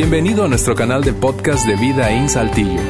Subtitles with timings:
[0.00, 2.80] Bienvenido a nuestro canal de podcast de Vida en Saltillo.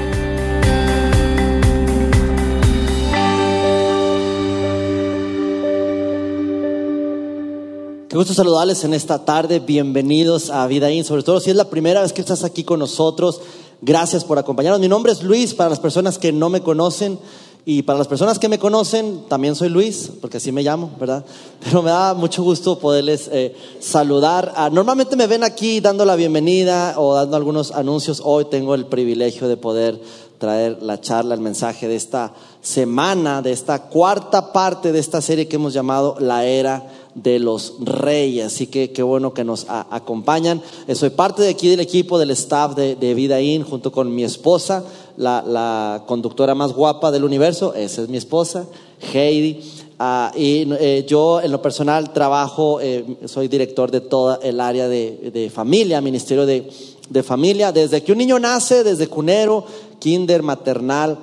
[8.11, 9.59] Qué gusto saludarles en esta tarde.
[9.61, 11.03] Bienvenidos a Vida In.
[11.03, 13.41] Sobre todo si es la primera vez que estás aquí con nosotros,
[13.81, 14.83] gracias por acompañarnos.
[14.83, 17.19] Mi nombre es Luis, para las personas que no me conocen.
[17.71, 21.23] Y para las personas que me conocen, también soy Luis, porque así me llamo, ¿verdad?
[21.63, 24.55] Pero me da mucho gusto poderles eh, saludar.
[24.73, 28.23] Normalmente me ven aquí dando la bienvenida o dando algunos anuncios.
[28.25, 30.01] Hoy tengo el privilegio de poder
[30.39, 35.47] traer la charla, el mensaje de esta semana, de esta cuarta parte de esta serie
[35.47, 38.47] que hemos llamado La Era de los Reyes.
[38.47, 40.63] Así que qué bueno que nos acompañan.
[40.87, 44.15] Eh, soy parte de aquí del equipo, del staff de, de Vida In, junto con
[44.15, 44.85] mi esposa,
[45.19, 47.75] la, conductora más guapa del universo.
[47.75, 48.67] Esa es mi esposa,
[49.13, 49.61] Heidi.
[49.99, 54.89] Ah, y eh, yo en lo personal trabajo, eh, soy director de toda el área
[54.89, 56.71] de, familia, ministerio de,
[57.11, 59.65] de familia, desde que un niño nace, desde cunero,
[59.99, 61.19] kinder, maternal,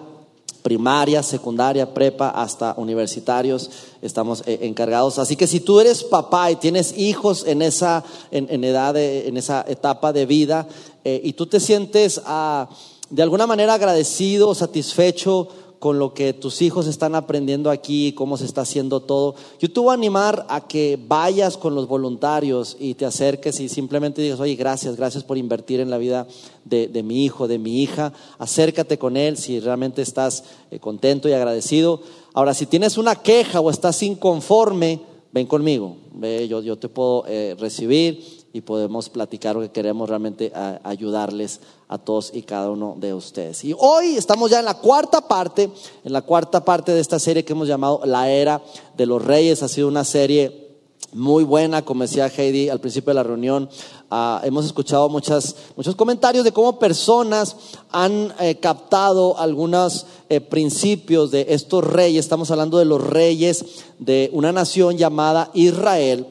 [0.61, 3.69] primaria, secundaria, prepa, hasta universitarios,
[4.01, 5.19] estamos eh, encargados.
[5.19, 9.63] Así que si tú eres papá y tienes hijos en esa, en, edad, en esa
[9.69, 10.67] etapa de vida,
[11.07, 12.67] y tú te sientes ah,
[13.09, 18.45] de alguna manera agradecido, satisfecho con lo que tus hijos están aprendiendo aquí, cómo se
[18.45, 19.35] está haciendo todo.
[19.59, 23.69] Yo te voy a animar a que vayas con los voluntarios y te acerques y
[23.69, 26.27] simplemente digas, oye, gracias, gracias por invertir en la vida
[26.63, 28.13] de, mi hijo, de mi hija.
[28.39, 32.01] Acércate con él si realmente estás eh, contento y agradecido.
[32.33, 35.97] Ahora, si tienes una queja o estás inconforme, ven conmigo.
[36.13, 40.49] Ve, yo, yo te puedo eh, recibir y podemos platicar lo que queremos realmente
[40.85, 43.65] ayudarles a todos y cada uno de ustedes.
[43.65, 45.69] Y hoy estamos ya en la cuarta parte,
[46.05, 48.61] en la cuarta parte de esta serie que hemos llamado La Era
[48.95, 49.61] de los Reyes.
[49.61, 50.69] Ha sido una serie
[51.11, 53.69] muy buena, como decía Heidi al principio de la reunión.
[54.09, 57.57] Ah, hemos escuchado muchas, muchos comentarios de cómo personas
[57.91, 62.23] han eh, captado algunos eh, principios de estos reyes.
[62.23, 63.65] Estamos hablando de los reyes
[63.99, 66.27] de una nación llamada Israel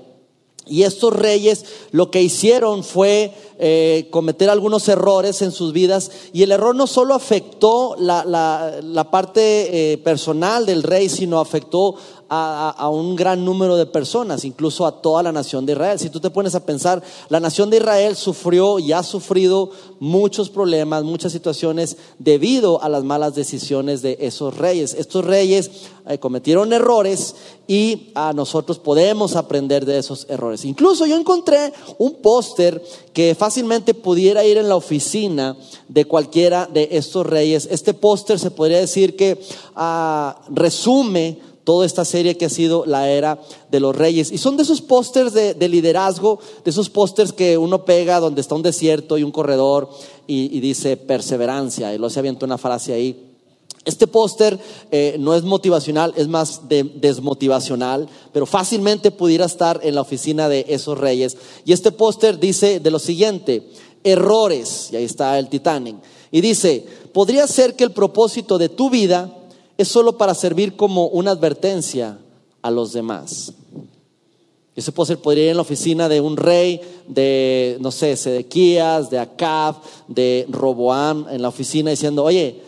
[0.67, 6.11] y estos reyes lo que hicieron fue eh, cometer algunos errores en sus vidas.
[6.33, 11.97] Y el error no solo afectó la, la, parte eh, personal del rey, sino afectó
[12.37, 15.99] a, un gran número de personas, incluso a toda la nación de Israel.
[15.99, 20.51] Si tú te pones a pensar, la nación de Israel sufrió y ha sufrido muchos
[20.51, 24.95] problemas, muchas situaciones debido a las malas decisiones de esos reyes.
[24.95, 25.71] Estos reyes
[26.07, 27.37] eh, cometieron errores
[27.69, 30.65] y a nosotros podemos aprender de esos errores.
[30.65, 35.57] Incluso yo encontré un póster que fácilmente pudiera ir en la oficina
[35.89, 37.69] de cualquiera de estos reyes.
[37.71, 39.41] Este póster se podría decir que
[39.77, 44.31] ah, resume toda esta serie que ha sido la era de los reyes.
[44.31, 48.55] Y son de esos pósters de, liderazgo, de esos pósters que uno pega donde está
[48.55, 49.89] un desierto y un corredor
[50.27, 51.93] y, dice perseverancia.
[51.93, 53.31] Y luego se avienta una frase ahí.
[53.85, 54.59] Este póster
[54.91, 60.65] eh, no es motivacional, es más desmotivacional, pero fácilmente pudiera estar en la oficina de
[60.69, 61.37] esos reyes.
[61.67, 63.69] Y este póster dice de lo siguiente,
[64.03, 65.97] errores, y ahí está el Titanic,
[66.31, 69.44] y dice, podría ser que el propósito de tu vida
[69.77, 72.19] es solo para servir como una advertencia
[72.63, 73.53] a los demás.
[74.77, 79.19] Ese póster podría ir en la oficina de un rey, de, no sé, Sedequías, de
[79.19, 79.77] Acab,
[80.09, 82.61] de Roboam, en la oficina diciendo, oye,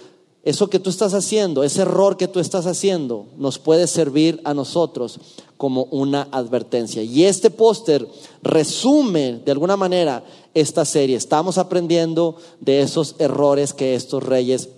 [0.44, 4.54] eso que tú estás haciendo, ese error que tú estás haciendo, nos puede servir a
[4.54, 5.18] nosotros
[5.56, 7.02] como una advertencia.
[7.02, 8.06] Y este póster
[8.42, 10.22] resume de alguna manera
[10.54, 11.16] esta serie.
[11.16, 14.68] Estamos aprendiendo de esos errores que estos reyes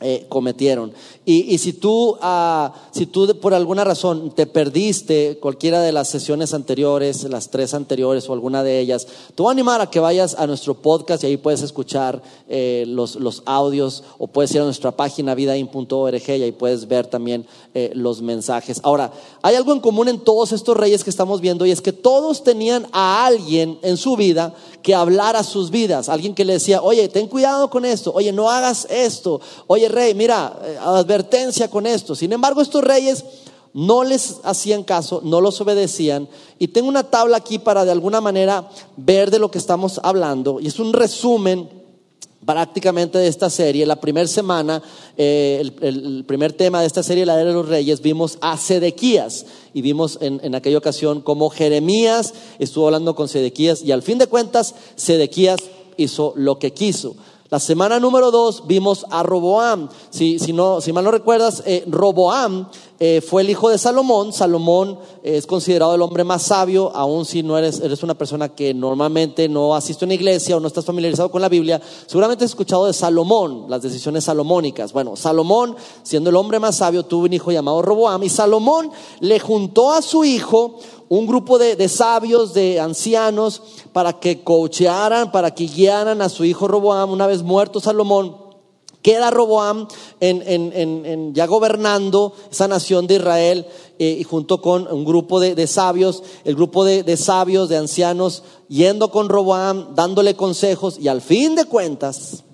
[0.00, 0.92] eh, cometieron.
[1.24, 6.52] Y, si, tú, ah, si tú por alguna razón te perdiste cualquiera de las sesiones
[6.52, 10.34] anteriores, las tres anteriores o alguna de ellas, te voy a animar a que vayas
[10.34, 14.64] a nuestro podcast y ahí puedes escuchar eh, los, los, audios o puedes ir a
[14.64, 18.80] nuestra página vidain.org y ahí puedes ver también eh, los mensajes.
[18.82, 21.92] Ahora, hay algo en común en todos estos reyes que estamos viendo y es que
[21.92, 24.54] todos tenían a alguien en su vida
[24.84, 28.50] que hablara sus vidas, alguien que le decía, oye, ten cuidado con esto, oye, no
[28.50, 32.14] hagas esto, oye, rey, mira, advertencia con esto.
[32.14, 33.24] Sin embargo, estos reyes
[33.72, 36.28] no les hacían caso, no los obedecían.
[36.58, 40.60] Y tengo una tabla aquí para de alguna manera ver de lo que estamos hablando.
[40.60, 41.66] Y es un resumen
[42.44, 43.86] prácticamente de esta serie.
[43.86, 44.82] La primera semana,
[45.16, 49.46] eh, el, primer tema de esta serie, la era de los reyes, vimos a Sedequías.
[49.72, 53.82] Y vimos en, en aquella ocasión cómo Jeremías estuvo hablando con Sedequías.
[53.82, 55.60] Y al fin de cuentas, Sedequías
[55.96, 57.16] hizo lo que quiso.
[57.50, 59.88] La semana número dos vimos a Roboam.
[60.10, 62.68] Si, si, no, si mal no recuerdas, eh, Roboam
[63.00, 64.32] eh, fue el hijo de Salomón.
[64.32, 68.72] Salomón es considerado el hombre más sabio, aun si no eres, eres una persona que
[68.72, 71.80] normalmente no asiste a una iglesia o no estás familiarizado con la Biblia.
[72.06, 74.92] Seguramente has escuchado de Salomón, las decisiones salomónicas.
[74.92, 79.40] Bueno, Salomón, siendo el hombre más sabio, tuvo un hijo llamado Roboam y Salomón le
[79.40, 83.62] juntó a su hijo un grupo de, de, sabios, de ancianos,
[83.92, 87.10] para que coachearan, para que guiaran a su hijo Roboam.
[87.10, 88.43] Una vez muerto Salomón,
[89.04, 89.86] queda Roboam
[90.18, 93.66] ya gobernando esa nación de Israel
[93.98, 97.76] eh, y junto con un grupo de, de sabios, el grupo de, de, sabios, de
[97.76, 102.44] ancianos, yendo con Roboam, dándole consejos y al fin de cuentas,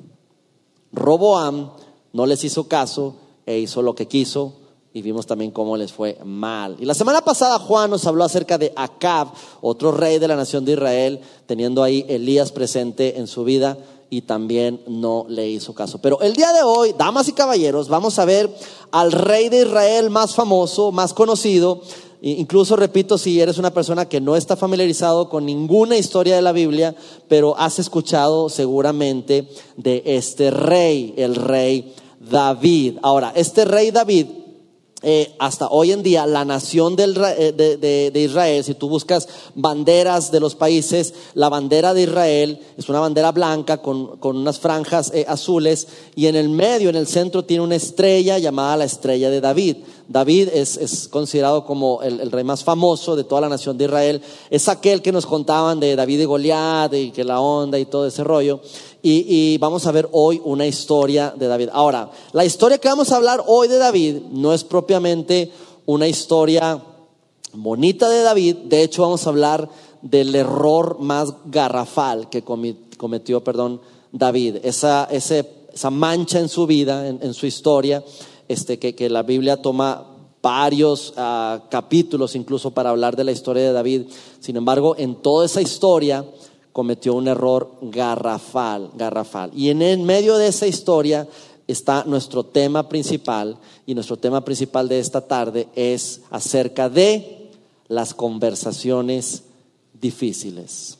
[0.93, 1.70] Roboam
[2.12, 3.14] no les hizo caso
[3.47, 4.55] e hizo lo que quiso
[4.93, 6.76] y vimos también cómo les fue mal.
[6.81, 9.29] Y la semana pasada Juan nos habló acerca de Acab,
[9.61, 13.79] otro rey de la nación de Israel, teniendo ahí Elías presente en su vida
[14.11, 16.01] y también no le hizo caso.
[16.03, 18.53] Pero el día de hoy, damas y caballeros, vamos a ver
[18.91, 21.81] al rey de Israel más famoso, más conocido.
[22.21, 26.53] Incluso, repito, si eres una persona que no está familiarizado con ninguna historia de la
[26.53, 26.95] Biblia,
[27.29, 32.99] pero has escuchado seguramente de este rey, el rey David.
[33.03, 34.27] Ahora, este rey David
[35.02, 40.31] eh, hasta hoy en día la nación eh, de, de, Israel, si tú buscas banderas
[40.31, 45.11] de los países, la bandera de Israel es una bandera blanca con, con unas franjas
[45.14, 49.31] eh, azules y en el medio, en el centro, tiene una estrella llamada la estrella
[49.31, 49.76] de David.
[50.11, 53.85] David es, es considerado como el, el, rey más famoso de toda la nación de
[53.85, 54.21] Israel.
[54.51, 58.09] Es aquel que nos contaban de David y Goliat y que la onda y todo
[58.09, 58.61] ese rollo.
[59.03, 61.69] Y, y, vamos a ver hoy una historia de David.
[61.73, 65.53] Ahora, la historia que vamos a hablar hoy de David no es propiamente
[65.87, 66.83] una historia
[67.53, 69.69] bonita de David, de hecho vamos a hablar
[70.03, 73.81] del error más garrafal que cometió, perdón,
[74.11, 78.05] David, esa, esa mancha en su vida, en su historia,
[78.50, 80.08] este, que, la Biblia toma
[80.43, 84.06] varios uh, capítulos incluso para hablar de la historia de David.
[84.41, 86.25] Sin embargo, en toda esa historia
[86.73, 89.52] cometió un error garrafal, garrafal.
[89.55, 91.29] Y en el medio de esa historia
[91.69, 93.56] está nuestro tema principal
[93.87, 97.52] y nuestro tema principal de esta tarde es acerca de
[97.87, 99.44] las conversaciones
[99.93, 101.00] difíciles.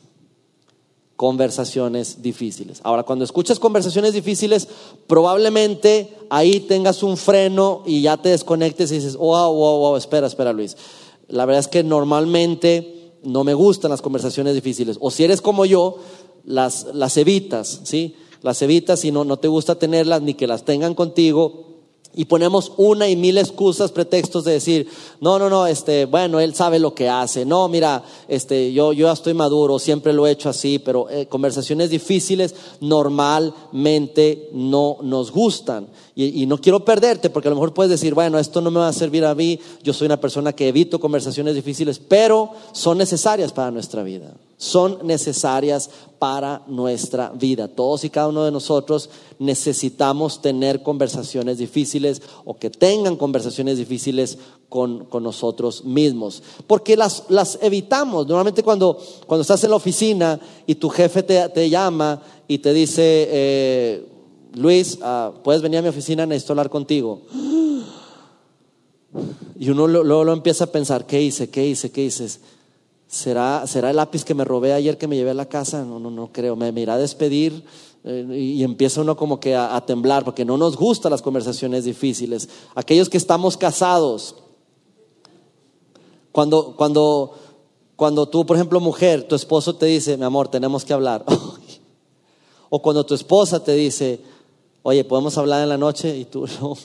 [1.20, 2.81] Conversaciones difíciles.
[2.82, 4.67] Ahora, cuando escuchas conversaciones difíciles,
[5.06, 10.28] probablemente ahí tengas un freno y ya te desconectes y dices, wow, wow, wow, espera,
[10.28, 10.78] espera, Luis.
[11.28, 14.96] La verdad es que normalmente no me gustan las conversaciones difíciles.
[14.99, 15.99] O si eres como yo,
[16.46, 18.16] las, las evitas, ¿sí?
[18.40, 21.69] Las evitas y no, no te gusta tenerlas ni que las tengan contigo.
[22.12, 24.89] Y ponemos una y mil excusas, pretextos de decir,
[25.21, 27.45] no, no, no, este, bueno, él sabe lo que hace.
[27.45, 31.27] No, mira, este, yo, yo ya estoy maduro, siempre lo he hecho así, pero eh,
[31.27, 35.87] conversaciones difíciles normalmente no nos gustan.
[36.17, 38.81] Y, y, no quiero perderte, porque a lo mejor puedes decir, bueno, esto no me
[38.81, 42.99] va a servir a mí, yo soy una persona que evito conversaciones difíciles, pero son
[42.99, 47.67] necesarias para nuestra vida son necesarias para nuestra vida.
[47.67, 49.09] Todos y cada uno de nosotros
[49.40, 54.37] necesitamos tener conversaciones difíciles o que tengan conversaciones difíciles
[54.69, 58.26] con, con nosotros mismos, porque las, las, evitamos.
[58.26, 62.75] Normalmente cuando, cuando estás en la oficina y tu jefe te, te llama y te
[62.75, 64.06] dice, eh,
[64.54, 67.22] Luis, uh, puedes venir a mi oficina, necesito hablar contigo.
[69.58, 71.48] Y uno luego lo empieza a pensar, ¿qué hice?
[71.48, 71.90] ¿Qué hice?
[71.90, 72.28] ¿Qué hice?
[73.08, 75.84] ¿Será, ¿Será el lápiz que me robé ayer que me llevé a la casa?
[75.84, 76.56] No, no, no creo.
[76.56, 77.64] Me, me irá a despedir
[78.02, 82.49] y empieza uno como que a, a, temblar porque no nos gustan las conversaciones difíciles.
[82.75, 84.37] Aquellos que estamos casados,
[86.33, 87.35] cuando, cuando,
[87.97, 91.25] cuando tú, por ejemplo, mujer, tu esposo te dice, mi amor, tenemos que hablar.
[92.71, 94.21] o cuando tu esposa te dice,
[94.83, 96.16] oye, ¿podemos hablar en la noche?
[96.16, 96.76] Y tú, no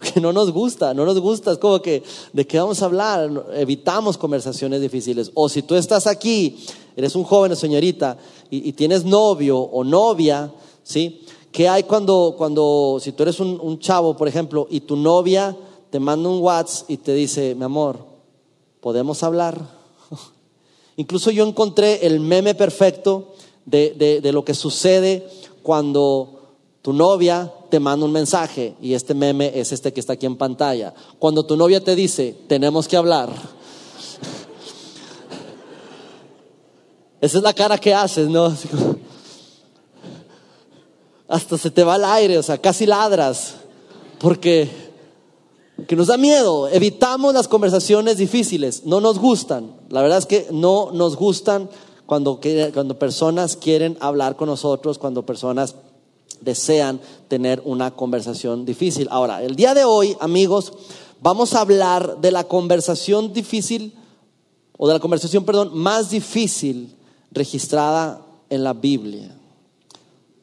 [0.00, 2.02] que no nos gusta, no nos gusta, es como que,
[2.32, 3.46] ¿de qué vamos a hablar?
[3.54, 5.30] Evitamos conversaciones difíciles.
[5.34, 6.64] O si tú estás aquí,
[6.96, 8.16] eres un joven o señorita
[8.50, 10.52] y, tienes novio o novia,
[10.82, 11.22] ¿sí?
[11.52, 15.56] ¿Qué hay cuando, cuando si tú eres un, chavo, por ejemplo, y tu novia
[15.90, 17.98] te manda un WhatsApp y te dice, mi amor,
[18.80, 19.60] ¿podemos hablar?
[20.96, 23.34] Incluso yo encontré el meme perfecto
[23.66, 25.28] de, de lo que sucede
[25.62, 26.40] cuando
[26.82, 30.36] tu novia te manda un mensaje y este meme es este que está aquí en
[30.36, 30.92] pantalla.
[31.18, 33.30] Cuando tu novia te dice, tenemos que hablar.
[37.20, 38.54] Esa es la cara que haces, ¿no?
[41.28, 43.54] Hasta se te va el aire, o sea, casi ladras.
[44.18, 44.90] Porque
[45.86, 46.68] que nos da miedo.
[46.68, 48.84] Evitamos las conversaciones difíciles.
[48.84, 49.72] No nos gustan.
[49.88, 51.68] La verdad es que no nos gustan
[52.06, 52.40] cuando,
[52.74, 55.74] cuando personas quieren hablar con nosotros, cuando personas
[56.40, 59.08] desean tener una conversación difícil.
[59.10, 60.72] Ahora, el día de hoy, amigos,
[61.20, 63.94] vamos a hablar de la conversación difícil,
[64.76, 66.96] o de la conversación, perdón, más difícil
[67.30, 69.36] registrada en la Biblia.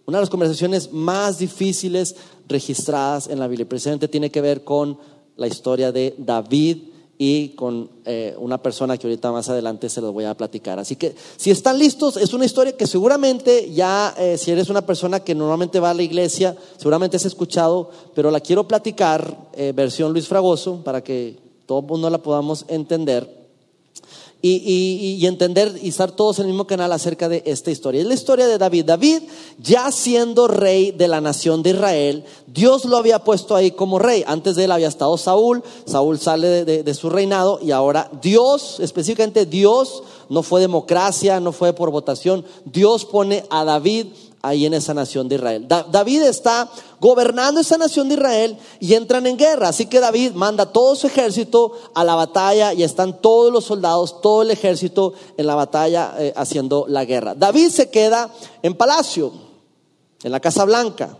[0.05, 2.15] Una de las conversaciones más difíciles
[2.47, 3.67] registradas en la Biblia.
[3.67, 4.97] Precisamente tiene que ver con
[5.35, 6.77] la historia de David
[7.17, 10.77] y con eh, una persona que ahorita más adelante se los voy a platicar.
[10.77, 14.85] Así que si están listos, es una historia que seguramente ya, eh, si eres una
[14.85, 19.73] persona que normalmente va a la iglesia, seguramente has escuchado, pero la quiero platicar, eh,
[19.75, 23.47] versión Luis Fragoso, para que todo el mundo la podamos entender
[24.41, 28.01] y, entender y estar todos en el mismo canal acerca de esta historia.
[28.01, 28.85] Es la historia de David.
[28.85, 29.23] David,
[29.59, 34.23] ya siendo rey de la nación de Israel, Dios lo había puesto ahí como rey.
[34.27, 39.45] Antes de él había estado Saúl, Saúl sale de su reinado y ahora Dios, específicamente
[39.45, 44.07] Dios, no fue democracia, no fue por votación, Dios pone a David
[44.41, 45.67] ahí en esa nación de Israel.
[45.67, 49.69] David está gobernando esa nación de Israel y entran en guerra.
[49.69, 54.21] Así que David manda todo su ejército a la batalla y están todos los soldados,
[54.21, 57.35] todo el ejército en la batalla eh, haciendo la guerra.
[57.35, 58.29] David se queda
[58.61, 59.31] en palacio,
[60.23, 61.17] en la Casa Blanca,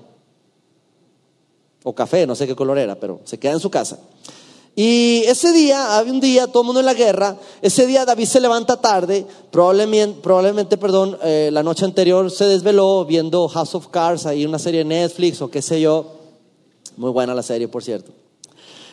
[1.84, 3.98] o café, no sé qué color era, pero se queda en su casa.
[4.80, 8.28] Y ese día, había un día, todo el mundo en la guerra, ese día David
[8.28, 13.88] se levanta tarde, probablemente, probablemente perdón, eh, la noche anterior se desveló viendo House of
[13.88, 16.06] Cards, ahí una serie de Netflix o qué sé yo,
[16.96, 18.12] muy buena la serie, por cierto.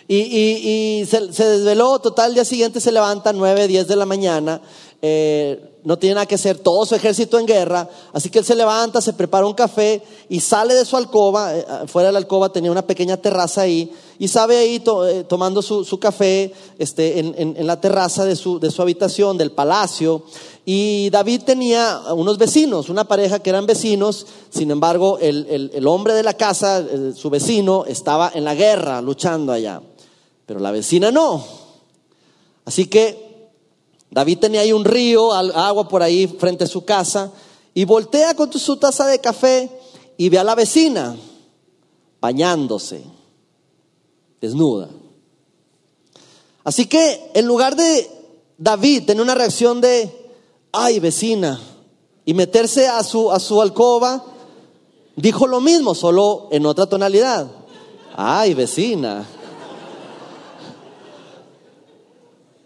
[0.08, 4.62] Y, se, desveló, total, el día siguiente se levanta 9, 10 de la mañana,
[5.02, 8.54] eh, no tiene nada que hacer, todo su ejército en guerra, así que él se
[8.54, 12.48] levanta, se prepara un café y sale de su alcoba, eh, fuera de la alcoba
[12.48, 17.80] tenía una pequeña terraza ahí, y sabe ahí eh, tomando su, café este, en, la
[17.80, 20.22] terraza de su, de su habitación, del palacio,
[20.64, 26.14] y David tenía unos vecinos, una pareja que eran vecinos, sin embargo el, el hombre
[26.14, 26.82] de la casa,
[27.14, 29.82] su vecino, estaba en la guerra, luchando allá,
[30.46, 31.44] pero la vecina no.
[32.64, 33.33] Así que
[34.14, 37.32] David tenía ahí un río, agua por ahí frente a su casa,
[37.74, 39.68] y voltea con su taza de café
[40.16, 41.16] y ve a la vecina
[42.20, 43.02] bañándose,
[44.40, 44.88] desnuda.
[46.62, 48.08] Así que en lugar de
[48.56, 50.30] David tener una reacción de,
[50.70, 51.60] ay vecina,
[52.24, 54.24] y meterse a su, a su alcoba,
[55.16, 57.50] dijo lo mismo, solo en otra tonalidad.
[58.16, 59.26] Ay vecina.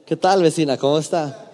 [0.08, 0.78] ¿Qué tal, vecina?
[0.78, 1.50] ¿Cómo está?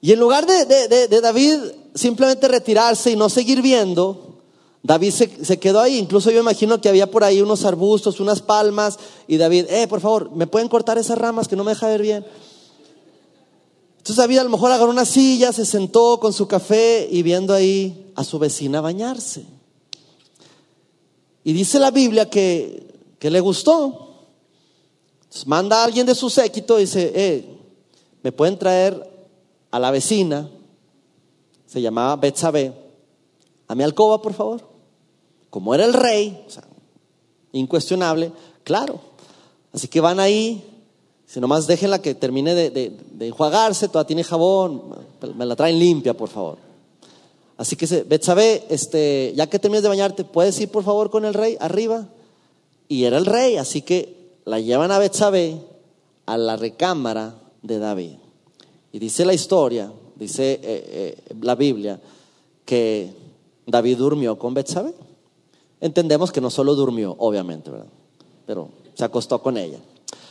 [0.00, 1.58] Y en lugar de, David
[1.94, 4.40] simplemente retirarse y no seguir viendo,
[4.82, 5.98] David se, quedó ahí.
[5.98, 10.00] Incluso yo imagino que había por ahí unos arbustos, unas palmas, y David, eh, por
[10.00, 12.24] favor, ¿me pueden cortar esas ramas que no me deja ver bien?
[13.98, 17.52] Entonces David a lo mejor agarró una silla, se sentó con su café y viendo
[17.52, 19.44] ahí a su vecina bañarse.
[21.44, 22.86] Y dice la Biblia que,
[23.18, 24.04] que le gustó
[25.46, 27.58] manda a alguien de su séquito y dice, eh,
[28.22, 29.08] ¿me pueden traer
[29.70, 30.48] a la vecina?
[31.66, 32.72] Se llamaba Betsabé.
[33.68, 34.62] A mi alcoba, por favor.
[35.50, 36.64] Como era el rey, o sea,
[37.52, 39.00] incuestionable, claro.
[39.72, 40.64] Así que van ahí,
[41.26, 44.82] si nomás déjenla que termine de, de, enjuagarse, toda tiene jabón,
[45.34, 46.58] me la traen limpia, por favor.
[47.56, 51.34] Así que Betsabé, este, ya que termines de bañarte, ¿puedes ir por favor con el
[51.34, 52.06] rey arriba?
[52.88, 54.15] Y era el rey, así que
[54.46, 55.60] la llevan a Betsabé
[56.24, 58.12] a la recámara de David.
[58.92, 62.00] Y dice la historia, dice eh, eh, la Biblia,
[62.64, 63.12] que
[63.66, 64.94] David durmió con Betsabé.
[65.80, 67.88] Entendemos que no solo durmió, obviamente, ¿verdad?
[68.46, 69.78] Pero se acostó con ella.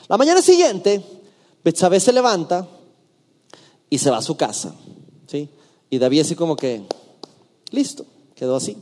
[0.07, 1.03] La mañana siguiente,
[1.63, 2.67] Betsabé se levanta
[3.89, 4.74] y se va a su casa,
[5.27, 5.50] ¿sí?
[5.89, 6.84] Y David así como que,
[7.72, 8.77] listo, quedó así.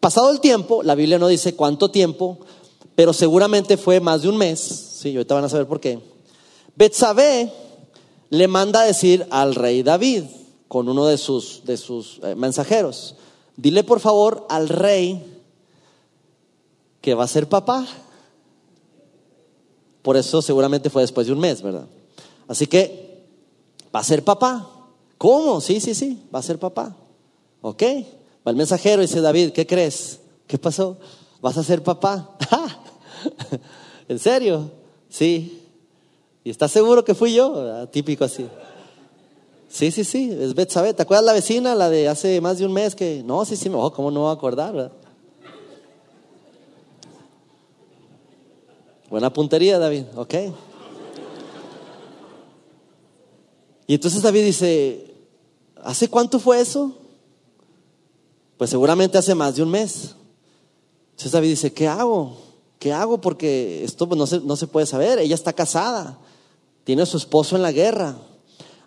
[0.00, 2.38] Pasado el tiempo, la Biblia no dice cuánto tiempo,
[2.94, 5.98] pero seguramente fue más de un mes, sí, ahorita van a saber por qué.
[6.76, 7.52] Betsabé
[8.30, 10.24] le manda a decir al rey David
[10.68, 13.16] con uno de sus, de sus eh, mensajeros,
[13.56, 15.24] dile por favor al rey
[17.00, 17.86] que va a ser papá.
[20.02, 21.86] Por eso seguramente fue después de un mes, ¿verdad?
[22.48, 23.24] Así que
[23.94, 24.70] va a ser papá.
[25.18, 25.60] ¿Cómo?
[25.60, 26.96] Sí, sí, sí, va a ser papá.
[27.62, 27.82] ¿Ok?
[28.46, 30.20] Va el mensajero y dice, David, ¿qué crees?
[30.46, 30.98] ¿Qué pasó?
[31.40, 32.36] ¿Vas a ser papá?
[34.08, 34.70] ¿En serio?
[35.08, 35.62] Sí.
[36.42, 37.54] ¿Y estás seguro que fui yo?
[37.54, 38.46] Ah, típico así.
[39.68, 40.94] Sí, sí, sí, es Betsabé.
[40.94, 43.22] ¿Te acuerdas la vecina, la de hace más de un mes que...
[43.24, 44.92] No, sí, sí, me ¿cómo no va a acordar?
[49.10, 50.34] Buena puntería, David, ok.
[53.86, 55.14] Y entonces David dice,
[55.82, 56.96] ¿hace cuánto fue eso?
[58.56, 60.14] Pues seguramente hace más de un mes.
[61.10, 62.43] Entonces David dice, ¿qué hago?
[62.84, 63.18] ¿Qué hago?
[63.18, 65.18] Porque esto pues, no, se, no se puede saber.
[65.18, 66.18] Ella está casada,
[66.84, 68.14] tiene a su esposo en la guerra.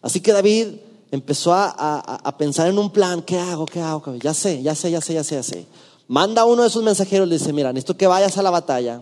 [0.04, 0.68] Así que David
[1.10, 3.66] empezó a, a, pensar en un plan, ¿qué hago?
[3.66, 4.14] ¿Qué hago?
[4.18, 5.66] Ya sé, ya sé, ya sé, ya sé, ya sé.
[6.08, 9.02] Manda a uno de esos mensajeros, le dice, mira, necesito que vayas a la batalla,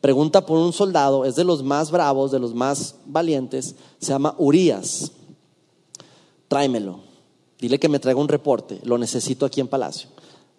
[0.00, 4.36] pregunta por un soldado, es de los más bravos, de los más valientes, se llama
[4.38, 5.10] Urias,
[6.46, 7.00] tráemelo,
[7.58, 10.10] dile que me traiga un reporte, lo necesito aquí en Palacio.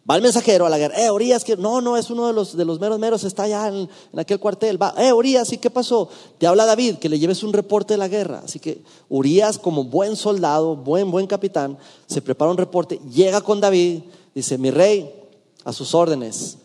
[0.10, 2.58] Va el mensajero a la guerra, eh, Urias, que no, no, es uno de los,
[2.58, 3.88] de los meros meros, está allá en,
[4.18, 4.82] aquel cuartel.
[4.82, 6.10] Va, eh, Urias, ¿y qué pasó?
[6.40, 8.42] Te habla David, que le lleves un reporte de la guerra.
[8.44, 13.62] Así que Urias, como buen soldado, buen, buen capitán, se prepara un reporte, llega con
[13.62, 14.02] David,
[14.34, 15.14] dice, mi rey,
[15.64, 16.58] a sus órdenes.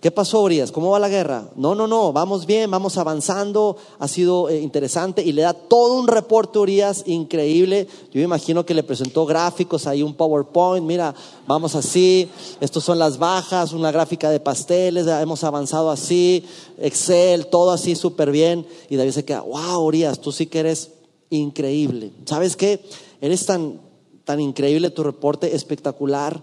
[0.00, 0.72] ¿Qué pasó, Urias?
[0.72, 1.50] ¿Cómo va la guerra?
[1.54, 5.94] No, no, no, vamos bien, vamos avanzando, ha sido eh, interesante y le da todo
[6.00, 7.86] un reporte Urias increíble.
[8.10, 11.14] Yo me imagino que le presentó gráficos ahí, un PowerPoint, mira,
[11.46, 12.28] vamos así,
[12.60, 16.44] estos son las bajas, una gráfica de pasteles, hemos avanzado así,
[16.78, 18.66] Excel, todo así súper bien.
[18.90, 20.90] Y David se queda, wow, Urias, tú sí que eres
[21.30, 22.10] increíble.
[22.24, 22.84] ¿Sabes qué?
[23.20, 23.80] Eres tan,
[24.24, 26.42] tan increíble tu reporte, espectacular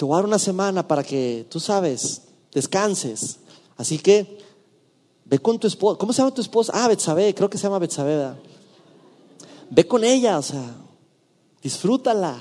[0.00, 2.22] te voy a dar una semana para que, tú sabes,
[2.54, 3.36] descanses.
[3.76, 4.38] Así que
[5.26, 5.98] ve con tu esposa.
[5.98, 6.72] ¿Cómo se llama tu esposa?
[6.74, 8.32] Ah, Betsabe, creo que se llama Betsabe.
[9.68, 10.74] Ve con ella, o sea,
[11.60, 12.34] disfrútala.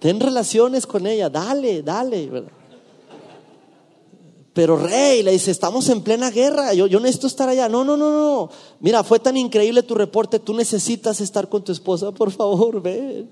[0.00, 2.42] Ten relaciones con ella, dale, dale.
[4.52, 7.68] Pero rey, le dice, estamos en plena guerra, yo, yo necesito estar allá.
[7.68, 8.50] No, no, no, no.
[8.80, 13.30] Mira, fue tan increíble tu reporte, tú necesitas estar con tu esposa, por favor, ven.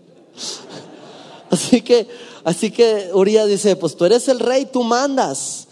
[1.50, 2.06] Así que,
[2.44, 5.66] así que Urias dice, pues tú eres el rey, tú mandas.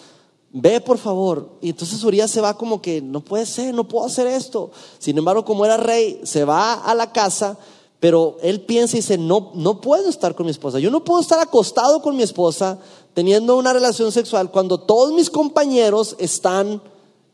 [0.50, 1.50] Ve por favor.
[1.60, 4.72] Y entonces Urias se va como que, no puede ser, no puedo hacer esto.
[4.98, 7.58] Sin embargo, como era rey, se va a la casa,
[8.00, 10.80] pero él piensa y dice, no, no puedo estar con mi esposa.
[10.80, 12.78] Yo no puedo estar acostado con mi esposa
[13.14, 16.82] teniendo una relación sexual cuando todos mis compañeros están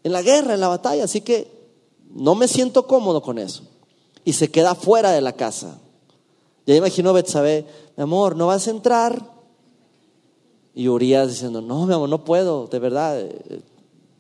[0.02, 1.04] en la guerra, en la batalla.
[1.04, 1.50] Así que
[2.10, 3.62] no me siento cómodo con eso.
[4.24, 5.78] Y se queda fuera de la casa.
[6.66, 9.34] Ya imagino Betsabe, mi amor, ¿no vas a entrar?
[10.74, 13.20] Y Urias diciendo, no, mi amor, no puedo, de verdad.
[13.20, 13.62] Eh,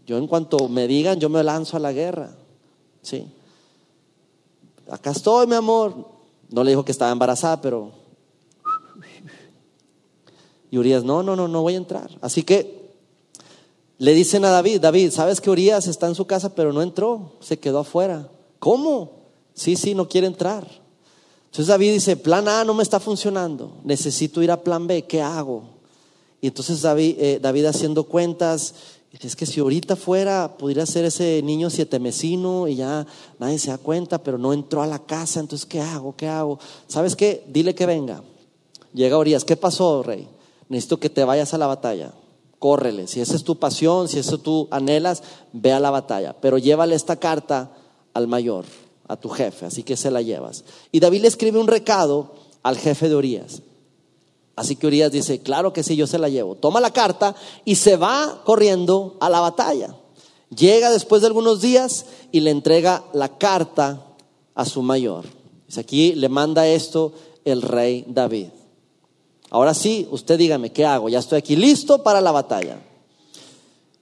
[0.06, 2.36] yo en cuanto me digan, yo me lanzo a la guerra.
[3.02, 3.26] Sí.
[4.90, 5.94] Acá estoy, mi amor.
[6.50, 7.90] No le dijo que estaba embarazada, pero...
[10.70, 12.10] Y Urias, no, no, no, no voy a entrar.
[12.20, 12.92] Así que
[13.98, 17.32] le dicen a David, David, ¿sabes que Urias está en su casa, pero no entró?
[17.40, 18.28] Se quedó afuera.
[18.58, 19.24] ¿Cómo?
[19.54, 20.66] Sí, sí, no quiere entrar.
[21.54, 25.22] Entonces David dice, plan A no me está funcionando, necesito ir a plan B, ¿qué
[25.22, 25.62] hago?
[26.40, 28.74] Y entonces David, eh, David haciendo cuentas,
[29.12, 33.06] es que si ahorita fuera, pudiera ser ese niño siete mesino y ya
[33.38, 36.16] nadie se da cuenta, pero no entró a la casa, entonces ¿qué hago?
[36.16, 36.58] ¿Qué hago?
[36.88, 37.44] ¿Sabes qué?
[37.46, 38.24] Dile que venga.
[38.92, 40.26] Llega Urias, ¿qué pasó, rey?
[40.68, 42.14] Necesito que te vayas a la batalla.
[42.58, 43.06] Córrele.
[43.06, 46.34] Si esa es tu pasión, si eso tú anhelas, ve a la batalla.
[46.40, 47.70] Pero llévale esta carta
[48.12, 48.64] al mayor
[49.08, 50.64] a tu jefe, así que se la llevas.
[50.92, 53.62] Y David le escribe un recado al jefe de Urias.
[54.56, 56.54] Así que Urias dice, claro que sí, yo se la llevo.
[56.54, 59.96] Toma la carta y se va corriendo a la batalla.
[60.56, 64.04] Llega después de algunos días y le entrega la carta
[64.54, 65.24] a su mayor.
[65.66, 67.12] Dice, aquí le manda esto
[67.44, 68.48] el rey David.
[69.50, 71.08] Ahora sí, usted dígame, ¿qué hago?
[71.08, 72.78] Ya estoy aquí listo para la batalla.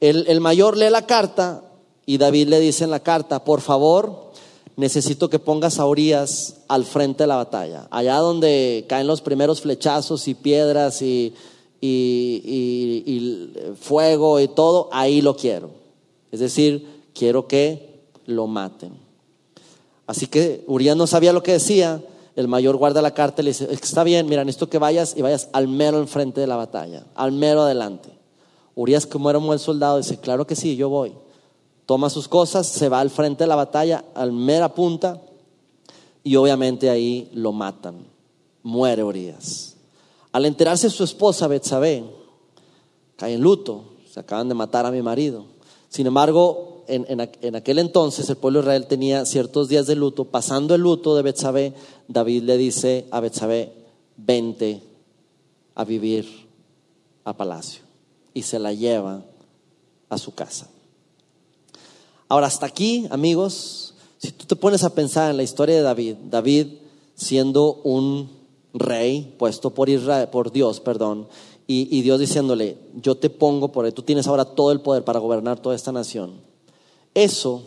[0.01, 1.65] El, el mayor lee la carta
[2.05, 4.32] y David le dice en la carta, por favor,
[4.77, 9.61] necesito que pongas a Urias al frente de la batalla, allá donde caen los primeros
[9.61, 11.35] flechazos y piedras y,
[11.81, 15.71] y, fuego y todo, ahí lo quiero.
[16.31, 18.93] Es decir, quiero que lo maten.
[20.07, 22.03] Así que Urias no sabía lo que decía,
[22.35, 25.23] el mayor guarda la carta y le dice, está bien, mira, necesito que vayas y
[25.23, 28.09] vayas al mero enfrente de la batalla, al mero adelante.
[28.75, 31.13] Urias, como era un buen soldado, dice, claro que sí, yo voy
[31.87, 35.21] toma sus cosas, se va al frente de la batalla, al mera punta,
[36.23, 38.07] y obviamente ahí lo matan.
[38.62, 39.77] Muere Urias.
[40.31, 42.05] Al enterarse su esposa Betsabé,
[43.16, 45.45] cae en luto, se acaban de matar a mi marido.
[45.88, 47.21] Sin embargo, en,
[47.55, 50.25] aquel entonces el pueblo de Israel tenía ciertos días de luto.
[50.25, 51.75] Pasando el luto de Betsabé,
[52.09, 53.73] David le dice a Betsabé,
[54.16, 54.83] vente
[55.75, 56.49] a vivir
[57.25, 57.83] a palacio.
[58.35, 59.23] Y se la lleva
[60.09, 60.68] a su casa.
[62.33, 66.14] Ahora, hasta aquí, amigos, si tú te pones a pensar en la historia de David,
[66.31, 66.66] David
[67.14, 68.31] siendo un
[68.73, 71.29] rey puesto por Israel, por Dios, perdón,
[71.66, 75.21] y, Dios diciéndole, yo te pongo por ahí, tú tienes ahora todo el poder para
[75.21, 76.33] gobernar toda esta nación.
[77.12, 77.64] Eso,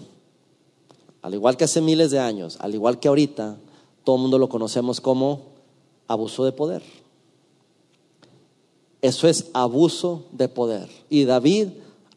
[1.22, 3.60] al igual que hace miles de años, al igual que ahorita,
[4.04, 5.42] todo el mundo lo conocemos como
[6.08, 6.82] abuso de poder.
[9.04, 10.90] Eso es abuso de poder.
[11.08, 11.68] Y David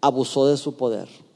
[0.00, 1.27] abusó de su poder.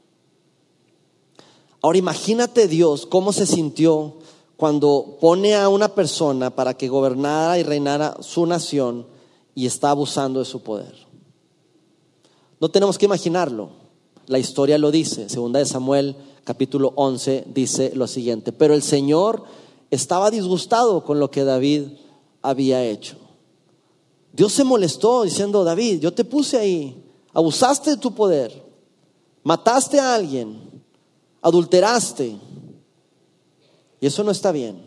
[1.83, 4.13] Ahora imagínate Dios cómo se sintió
[4.55, 9.05] cuando pone a una persona para que gobernara y reinara su nación
[9.53, 10.95] y está abusando de su poder.
[12.61, 13.71] No tenemos que imaginarlo.
[14.27, 15.27] La historia lo dice.
[15.27, 16.15] Segunda de Samuel
[16.45, 18.53] capítulo 11 dice lo siguiente.
[18.53, 19.43] Pero el Señor
[19.91, 21.83] estaba disgustado con lo que David
[22.41, 23.17] había hecho.
[24.31, 28.63] Dios se molestó diciendo, David, yo te puse ahí, abusaste de tu poder,
[29.43, 30.72] mataste a alguien,
[31.43, 32.35] adulteraste.
[33.99, 34.81] Y eso no está bien.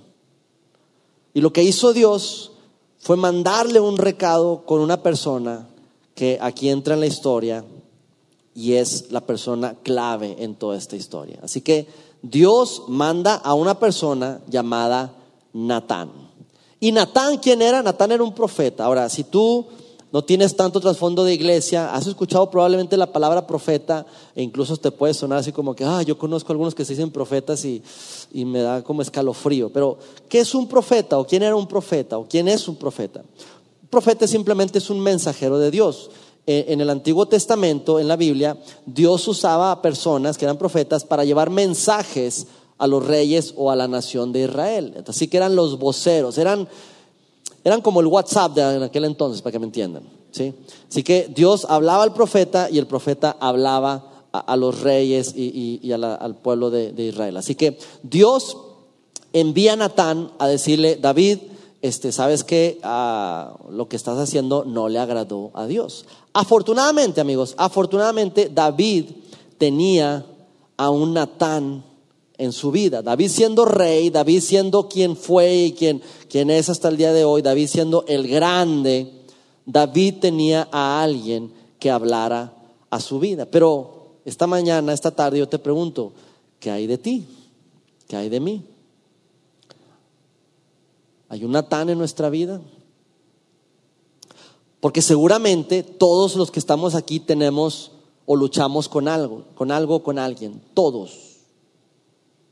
[1.33, 2.53] Y lo que hizo Dios
[2.99, 5.69] fue mandarle un recado con una persona
[6.15, 7.65] que aquí entra en la historia
[8.55, 11.39] y es la persona clave en toda esta historia.
[11.43, 11.87] Así que
[12.23, 15.15] Dios manda a una persona llamada
[15.53, 16.11] Natán.
[16.81, 17.83] ¿Y Natán quién era?
[17.83, 18.85] Natán era un profeta.
[18.85, 19.67] Ahora, si tú
[20.13, 24.91] no tienes tanto trasfondo de iglesia, has escuchado probablemente la palabra profeta e incluso te
[24.91, 27.83] puede sonar así como que, ah, yo conozco algunos que se dicen profetas y,
[28.33, 29.71] y me da como escalofrío.
[29.71, 31.19] Pero, ¿qué es un profeta?
[31.19, 32.19] ¿O quién era un profeta?
[32.19, 33.21] ¿O quién es un profeta?
[33.83, 36.11] Un profeta simplemente es un mensajero de Dios.
[36.49, 41.05] Eh, en el Antiguo Testamento, en la Biblia, Dios usaba a personas que eran profetas
[41.05, 42.47] para llevar mensajes
[42.79, 45.05] a los reyes o a la nación de Israel.
[45.07, 46.69] Así que eran los voceros, eran,
[47.67, 50.05] eran como el WhatsApp de aquel entonces, para que me entiendan.
[50.31, 50.55] ¿sí?
[50.89, 56.37] Así que Dios hablaba al profeta y el profeta hablaba a, los reyes y, al
[56.37, 57.37] pueblo de, de, Israel.
[57.37, 58.57] Así que Dios
[59.33, 61.39] envía a Natán a decirle, David,
[61.83, 66.07] este, sabes que ah, lo que estás haciendo no le agradó a Dios.
[66.35, 69.07] Afortunadamente, amigos, afortunadamente David
[69.59, 70.25] tenía
[70.77, 71.83] a un Natán
[72.39, 73.03] en su vida.
[73.03, 77.25] David siendo rey, David siendo quien fue y quien, quien es hasta el día de
[77.25, 79.13] hoy, David siendo el grande,
[79.65, 82.53] David tenía a alguien que hablara
[82.91, 83.47] a su vida.
[83.47, 86.13] Pero esta mañana, esta tarde, yo te pregunto,
[86.61, 87.27] ¿qué hay de ti?
[88.09, 88.65] ¿Qué hay de mí?
[91.29, 92.61] ¿Hay un Natán en nuestra vida?
[94.81, 97.91] Porque seguramente todos los que estamos aquí tenemos
[98.27, 101.26] o luchamos con algo, con algo, con alguien, todos.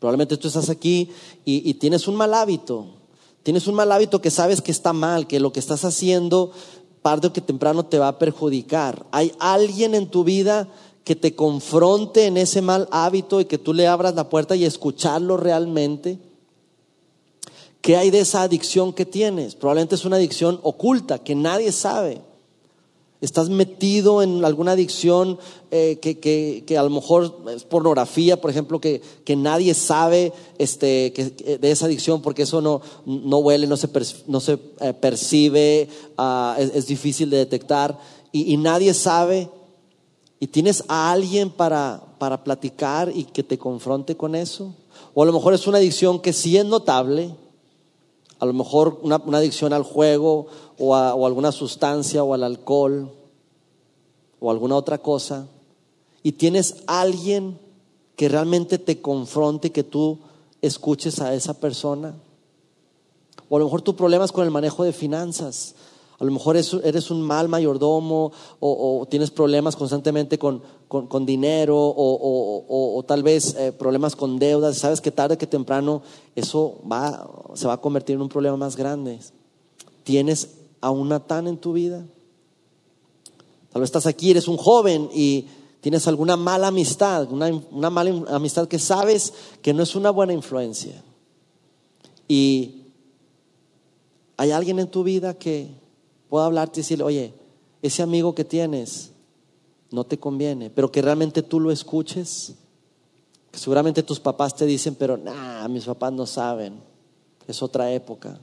[0.05, 1.09] Probablemente tú estás aquí
[1.47, 2.89] y, tienes un mal hábito,
[3.43, 6.53] tienes un mal hábito que sabes que está mal, que lo que estás haciendo
[7.01, 9.07] tarde o que temprano te va a perjudicar.
[9.13, 10.69] Hay alguien en tu vida
[11.05, 14.67] que te confronte en ese mal hábito y que tú le abras la puerta y
[14.67, 16.19] escucharlo realmente.
[17.81, 19.55] ¿Qué hay de esa adicción que tienes?
[19.55, 22.21] Probablemente es una adicción oculta que nadie sabe.
[23.25, 25.39] Estás metido en alguna adicción
[25.71, 29.01] eh, que, a lo mejor es pornografía, por ejemplo, que,
[29.35, 31.11] nadie sabe este,
[31.61, 33.89] de esa adicción porque eso no, no huele, no se,
[34.27, 37.99] no se eh, percibe, ah, es, difícil de detectar
[38.31, 39.49] y, y, nadie sabe.
[40.39, 44.75] Y tienes a alguien para, para platicar y que te confronte con eso.
[45.15, 47.35] O a lo mejor es una adicción que sí es notable,
[48.45, 50.47] a lo mejor una, adicción al juego
[50.79, 53.11] o a alguna sustancia o al alcohol
[54.41, 55.47] o alguna otra cosa,
[56.23, 57.59] y tienes alguien
[58.17, 60.19] que realmente te confronte, que tú
[60.63, 62.15] escuches a esa persona.
[63.49, 65.75] O a lo mejor tu problema es con el manejo de finanzas.
[66.19, 70.63] A lo mejor eres un mal mayordomo o, tienes problemas constantemente con,
[71.27, 74.79] dinero o, tal vez eh, problemas con deudas.
[74.79, 76.03] Sabes que tarde que temprano
[76.37, 79.19] eso va, se va a convertir en un problema más grande.
[80.05, 82.05] ¿Tienes a un Natán en tu vida?
[83.73, 85.47] Tal vez estás aquí, eres un joven y
[85.81, 91.03] tienes alguna mala amistad, una, mala amistad que sabes que no es una buena influencia.
[92.29, 92.83] Y
[94.37, 95.71] hay alguien en tu vida que
[96.29, 97.35] pueda hablarte y decirle, oye,
[97.81, 99.11] ese amigo que tienes
[99.91, 102.57] no te conviene, pero que realmente tú lo escuches.
[103.51, 106.75] Que seguramente tus papás te dicen, pero nah, mis papás no saben,
[107.49, 108.39] es otra época.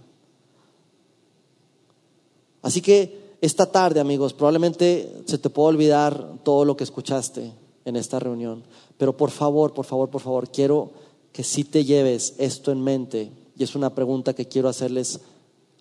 [2.62, 7.52] Así que esta tarde, amigos, probablemente se te pueda olvidar todo lo que escuchaste
[7.86, 8.64] en esta reunión,
[8.98, 10.92] pero por favor, por favor, por favor, quiero
[11.34, 15.22] que sí te lleves esto en mente y es una pregunta que quiero hacerles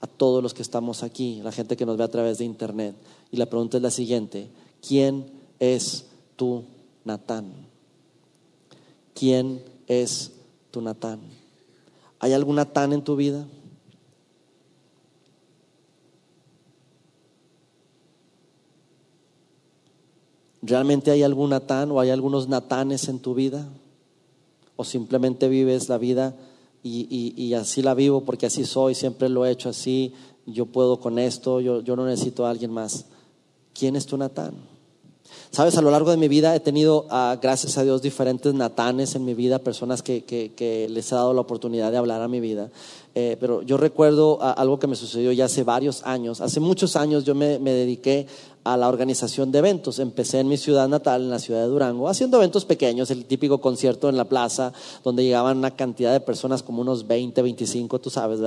[0.01, 2.95] a todos los que estamos aquí, la gente que nos ve a través de internet.
[3.31, 4.49] Y la pregunta es la siguiente,
[4.87, 5.27] ¿quién
[5.59, 6.65] es tu
[7.05, 7.53] Natán?
[9.15, 10.33] ¿Quién es
[10.71, 11.21] tu Natán?
[12.19, 13.47] ¿Hay algún Natán en tu vida?
[20.71, 23.69] ¿Realmente hay algún Natán o hay algunos Natanes en tu vida?
[24.77, 26.37] ¿O simplemente vives la vida
[26.83, 30.15] y, así la vivo porque así soy, siempre lo he hecho así,
[30.47, 33.05] yo puedo con esto, yo, yo no necesito a alguien más.
[33.81, 34.53] ¿quién es tu Natán?
[35.51, 39.15] Sabes, a lo largo de mi vida he tenido, ah, gracias a Dios, diferentes Natanes
[39.15, 42.41] en mi vida, personas que, que, les he dado la oportunidad de hablar a mi
[42.41, 42.71] vida.
[43.15, 46.41] Eh, pero yo recuerdo algo que me sucedió ya hace varios años.
[46.41, 48.27] Hace muchos años yo me, me dediqué
[48.65, 49.99] a la organización de eventos.
[49.99, 53.61] Empecé en mi ciudad natal, en la ciudad de Durango, haciendo eventos pequeños, el típico
[53.61, 58.11] concierto en la plaza, donde llegaban una cantidad de personas como unos 20, 25, tú
[58.11, 58.41] sabes,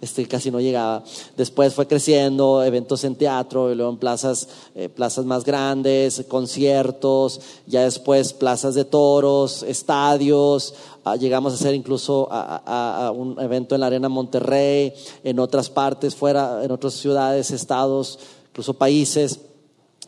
[0.00, 1.04] Este, casi no llegaba.
[1.36, 7.40] Después fue creciendo, eventos en teatro, y luego en plazas, eh, plazas más grandes, conciertos,
[7.66, 13.80] ya después plazas de toros, estadios, ah, llegamos a hacer incluso a, un evento en
[13.80, 14.92] la Arena Monterrey,
[15.24, 18.18] en otras partes, fuera, en otras ciudades, estados,
[18.50, 19.40] incluso países.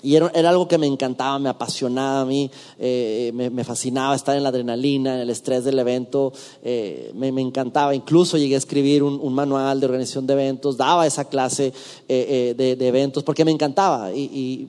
[0.02, 4.42] Y era, algo que me encantaba, me apasionaba a mí, eh, me, fascinaba estar en
[4.42, 6.32] la adrenalina, en el estrés del evento,
[6.64, 7.94] eh, me, encantaba.
[7.94, 11.72] Incluso llegué a escribir un, manual de organización de eventos, daba esa clase
[12.08, 14.68] eh, de, eventos porque me encantaba y,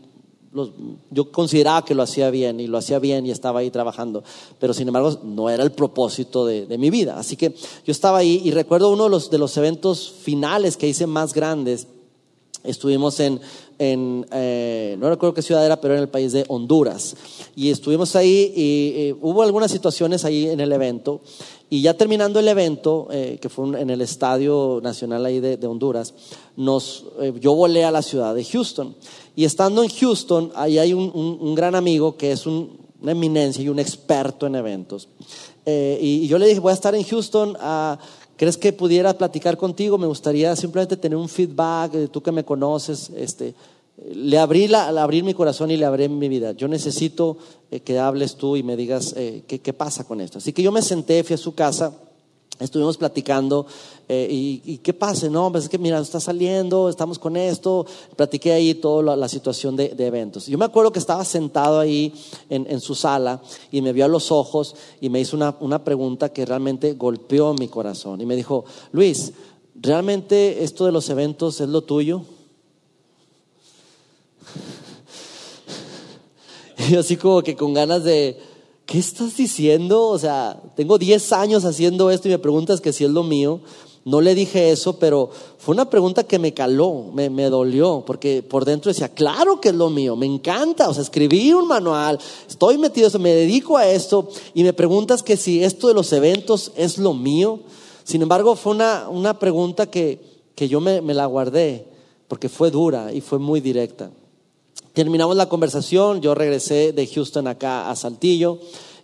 [1.10, 4.24] yo consideraba que lo hacía bien y lo hacía bien y estaba ahí trabajando,
[4.60, 7.18] pero sin embargo no era el propósito de, mi vida.
[7.18, 7.50] Así que
[7.86, 11.34] yo estaba ahí y recuerdo uno de los, de los eventos finales que hice más
[11.34, 11.88] grandes
[12.63, 13.42] Estuvimos en,
[13.80, 17.16] en eh, no recuerdo qué ciudad era, pero en el país de Honduras.
[17.56, 21.22] Y estuvimos ahí y, hubo algunas situaciones ahí en el evento.
[21.70, 26.14] Y ya terminando el evento, eh, que fue en el Estadio Nacional ahí de, Honduras,
[26.56, 28.96] eh, yo volé a la ciudad de Houston.
[29.36, 33.70] Y estando en Houston, ahí hay un, gran amigo que es un, una eminencia y
[33.70, 35.08] un experto en eventos.
[35.66, 37.98] y, y, yo le dije, voy a estar en Houston a
[38.44, 39.98] ¿Crees que pudiera platicar contigo?
[39.98, 43.56] Me gustaría simplemente tener un feedback, tú que me conoces, este,
[44.14, 46.52] le abrí, mi corazón y le abrí mi vida.
[46.52, 47.38] Yo necesito
[47.72, 50.40] eh, que hables tú y me digas eh, qué, qué pasa con esto.
[50.40, 51.98] Así que yo me senté, fui a su casa
[52.60, 53.66] Estuvimos platicando
[54.08, 57.84] eh, y, qué pasa, no, pues es que mira, está saliendo, estamos con esto,
[58.16, 60.46] platiqué ahí toda la, situación de, eventos.
[60.46, 62.13] Yo me acuerdo que estaba sentado ahí
[62.50, 66.30] en, su sala y me vio a los ojos y me hizo una, una pregunta
[66.30, 69.34] que realmente golpeó mi corazón y me dijo, Luis,
[69.74, 72.22] ¿realmente esto de los eventos es lo tuyo?
[76.89, 78.38] Y así como que con ganas de,
[78.94, 80.10] ¿qué estás diciendo?
[80.10, 83.60] O sea, tengo 10 años haciendo esto y me preguntas que si es lo mío.
[84.06, 88.66] No le dije eso, pero fue una pregunta que me caló, me, dolió, porque por
[88.66, 92.78] dentro decía, claro que es lo mío, me encanta, o sea, escribí un manual, estoy
[92.78, 97.00] metido me dedico a esto, y me preguntas que si esto de los eventos es
[97.00, 97.62] lo mío.
[98.04, 100.22] Sin embargo, fue una, una pregunta que,
[100.54, 101.88] que yo me, me la guardé,
[102.28, 104.12] porque fue dura y fue muy directa.
[104.94, 108.60] Terminamos la conversación, yo regresé de Houston acá a Saltillo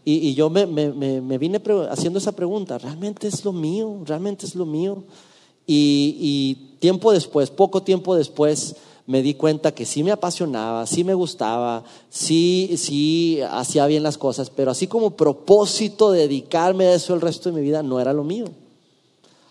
[0.06, 0.66] y, yo me,
[1.38, 4.02] vine haciendo esa pregunta, ¿realmente es lo mío?
[4.06, 5.04] ¿Realmente es lo mío?
[5.66, 8.76] Y, tiempo después, poco tiempo después,
[9.08, 14.20] me di cuenta que sí me apasionaba, sí me gustaba, sí, sí hacía bien las
[14.20, 18.00] cosas, pero así como propósito de dedicarme a eso el resto de mi vida no
[18.00, 18.46] era lo mío.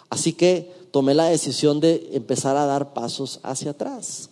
[0.09, 4.31] Así que tomé la decisión de empezar a dar pasos hacia atrás.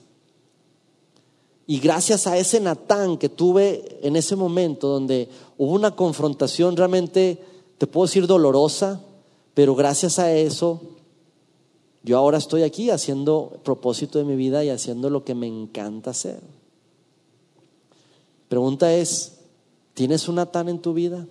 [1.66, 7.42] Y gracias a ese Natán que tuve en ese momento donde hubo una confrontación realmente,
[7.79, 9.00] te puedo decir, dolorosa,
[9.52, 10.81] pero gracias a eso,
[12.05, 16.11] yo ahora estoy aquí haciendo propósito de mi vida y haciendo lo que me encanta
[16.11, 16.40] hacer.
[18.48, 19.38] Pregunta es,
[19.94, 21.26] ¿tienes un Natán en tu vida?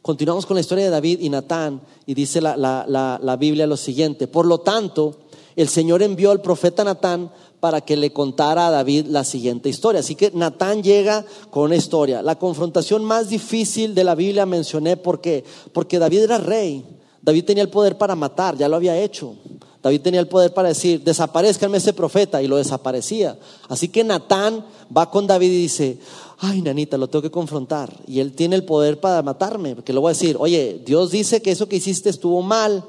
[0.00, 4.28] Continuamos con la historia de David y Natán y dice la, la Biblia lo siguiente,
[4.28, 5.16] por lo tanto,
[5.56, 7.32] el Señor envió al profeta Natán
[7.66, 9.98] para que le contara a David la siguiente historia.
[9.98, 12.22] Así que Natán llega con una historia.
[12.22, 16.84] La confrontación más difícil de la Biblia mencioné porque porque David era rey.
[17.22, 19.34] David tenía el poder para matar, ya lo había hecho.
[19.82, 23.36] David tenía el poder para decir, desaparezcanme ese profeta, y lo desaparecía.
[23.68, 24.64] Así que Natán
[24.96, 25.98] va con David y dice,
[26.38, 27.92] ay, nanita, lo tengo que confrontar.
[28.06, 31.42] Y él tiene el poder para matarme, porque le voy a decir, oye, Dios dice
[31.42, 32.84] que eso que hiciste estuvo mal,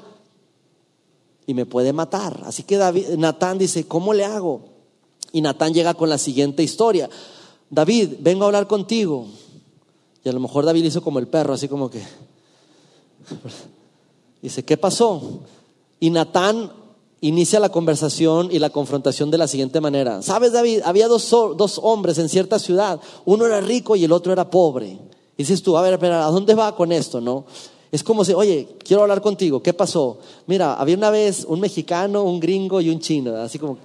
[1.48, 2.44] y me puede matar.
[2.46, 4.62] Así que David, Natán dice, ¿cómo le hago?
[5.32, 7.10] Y Natán llega con la siguiente historia.
[7.70, 9.28] David, vengo a hablar contigo.
[10.24, 12.02] Y a lo mejor David hizo como el perro, así como que...
[14.42, 15.42] Dice, ¿qué pasó?
[16.00, 16.72] Y Natán
[17.22, 20.22] inicia la conversación y la confrontación de la siguiente manera.
[20.22, 20.82] ¿Sabes, David?
[20.86, 23.00] Había dos, dos hombres en cierta ciudad.
[23.26, 25.00] Uno era rico y el otro era pobre.
[25.38, 27.22] Y dices tú, a ver, a ¿a dónde va con esto?
[27.22, 27.46] ¿No?
[27.92, 30.18] Es como si, oye, quiero hablar contigo, ¿qué pasó?
[30.46, 33.78] Mira, había una vez un mexicano, un gringo y un chino, así como,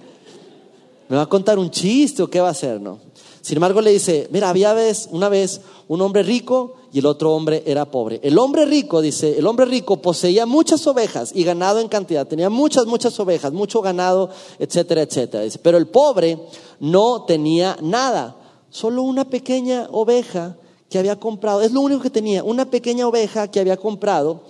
[1.07, 2.99] ¿me va a contar un chiste o qué va a hacer, no?
[3.41, 4.73] Sin embargo, le dice, mira, había
[5.11, 8.21] una vez un hombre rico y el otro hombre era pobre.
[8.23, 12.49] El hombre rico, dice, el hombre rico poseía muchas ovejas y ganado en cantidad, tenía
[12.49, 15.43] muchas, muchas ovejas, mucho ganado, etcétera, etcétera.
[15.43, 16.39] Dice, pero el pobre
[16.79, 18.37] no tenía nada,
[18.69, 20.55] solo una pequeña oveja
[20.93, 24.43] que había comprado, es lo único que tenía, una pequeña oveja que había comprado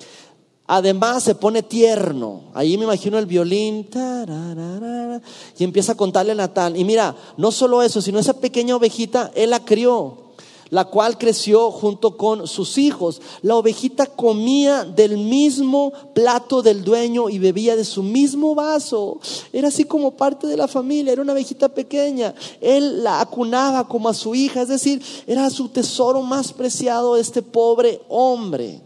[0.65, 2.43] Además se pone tierno.
[2.53, 3.87] Ahí me imagino el violín.
[5.57, 6.77] Y empieza a contarle a Natán.
[6.77, 10.22] Y mira, no solo eso, sino esa pequeña ovejita, él la crió,
[10.73, 13.21] la cual creció junto con sus hijos.
[13.43, 19.19] La ovejita comía del mismo plato del dueño y bebía de su mismo vaso.
[19.51, 22.33] Era así como parte de la familia, era una ovejita pequeña.
[22.59, 27.43] Él la acunaba como a su hija, es decir, era su tesoro más preciado este
[27.43, 28.81] pobre hombre.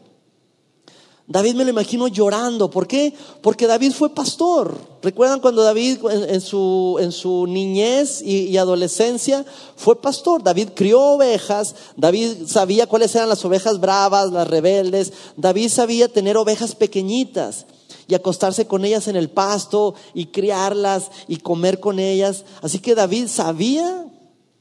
[1.26, 2.70] David me lo imagino llorando.
[2.70, 3.14] ¿Por qué?
[3.42, 4.78] Porque David fue pastor.
[5.08, 9.46] ¿Recuerdan cuando David en, su, en su, niñez y, adolescencia
[9.78, 10.44] fue pastor?
[10.44, 16.36] David crió ovejas, David sabía cuáles eran las ovejas bravas, las rebeldes, David sabía tener
[16.36, 17.68] ovejas pequeñitas
[18.10, 22.44] y acostarse con ellas en el pasto y criarlas y comer con ellas.
[22.62, 24.12] Así que David sabía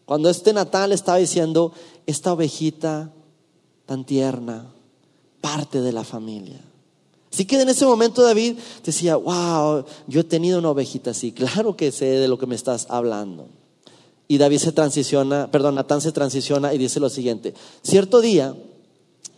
[0.04, 1.72] cuando este Natal estaba diciendo,
[2.06, 3.10] esta ovejita
[3.84, 4.70] tan tierna,
[5.40, 6.60] parte de la familia.
[7.36, 11.76] Así que en ese momento David decía, wow, yo he tenido una ovejita así, claro
[11.76, 13.44] que sé de lo que me estás hablando.
[14.26, 18.54] Y David se transiciona, perdón, Natán se transiciona y dice lo siguiente, cierto día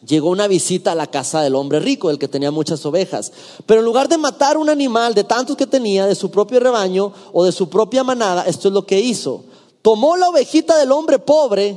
[0.07, 3.33] llegó una visita a la casa del hombre rico, el que tenía muchas ovejas,
[3.67, 7.13] pero en lugar de matar un animal de tantos que tenía, de su propio rebaño
[7.33, 9.43] o de su propia manada, esto es lo que hizo.
[9.83, 11.77] Tomó la ovejita del hombre pobre,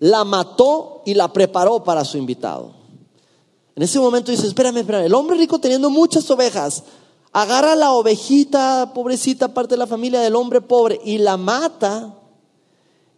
[0.00, 2.79] la mató y la preparó para su invitado.
[3.80, 6.82] En ese momento dice, espérame, espérame, el hombre rico teniendo muchas ovejas,
[7.32, 12.14] agarra la ovejita, pobrecita, parte de la familia del hombre pobre, y la mata.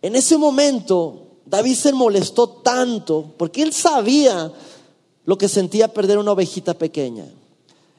[0.02, 4.52] En ese momento, David se molestó tanto, porque él sabía
[5.24, 7.26] lo que sentía perder una ovejita pequeña.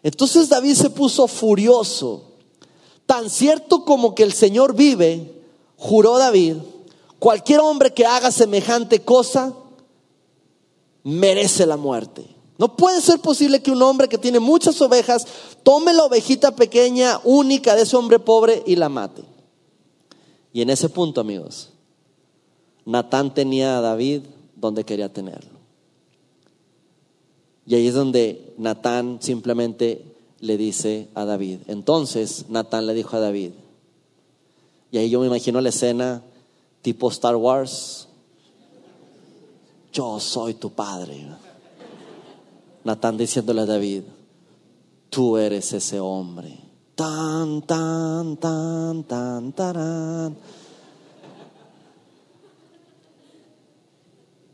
[0.01, 2.31] Entonces David se puso furioso.
[3.05, 5.43] Tan cierto como que el Señor vive,
[5.75, 6.55] juró David,
[7.19, 9.53] cualquier hombre que haga semejante cosa
[11.03, 12.32] merece la muerte.
[12.57, 15.25] No puede ser posible que un hombre que tiene muchas ovejas
[15.63, 19.23] tome la ovejita pequeña, única de ese hombre pobre y la mate.
[20.53, 21.69] Y en ese punto, amigos,
[22.85, 24.21] Natán tenía a David
[24.55, 25.53] donde quería tenerlo.
[27.65, 30.05] Y ahí es donde Natán simplemente
[30.39, 31.59] le dice a David.
[31.67, 33.51] Entonces Natán le dijo a David.
[34.91, 36.21] Y ahí yo me imagino la escena
[36.81, 38.09] tipo Star Wars.
[39.91, 41.25] Yo soy tu padre.
[42.83, 44.03] Natán diciéndole a David,
[45.09, 46.59] tú eres ese hombre.
[46.95, 50.37] Tan, tan, tan, tan, tan.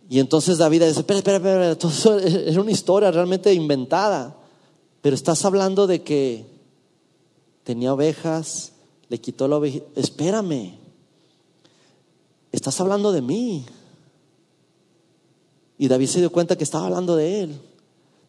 [0.10, 4.36] Y entonces David dice, espera, espera, espera, todo es una historia realmente inventada.
[5.02, 6.46] Pero estás hablando de que
[7.64, 8.74] tenía ovejas,
[9.08, 9.80] le quitó la oveja.
[9.96, 10.78] Espérame,
[12.52, 13.66] estás hablando de mí.
[15.78, 17.69] Y David se dio cuenta que estaba hablando de él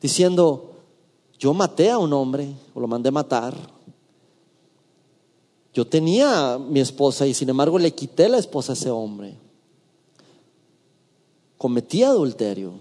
[0.01, 0.71] diciendo,
[1.39, 3.57] yo maté a un hombre, o lo mandé matar.
[5.73, 9.37] Yo tenía mi esposa y sin embargo le quité la esposa a ese hombre.
[11.57, 12.73] Cometí adulterio.